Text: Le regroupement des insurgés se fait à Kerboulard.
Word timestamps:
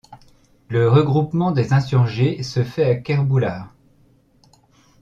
Le 0.67 0.89
regroupement 0.89 1.51
des 1.51 1.73
insurgés 1.73 2.41
se 2.41 2.63
fait 2.63 2.85
à 2.85 2.95
Kerboulard. 2.95 3.69